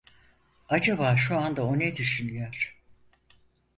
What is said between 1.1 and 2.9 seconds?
şu anda o ne düşünüyor?